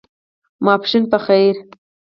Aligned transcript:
ماسپښېن 0.65 1.03
په 1.11 1.17
خیر! 1.25 1.55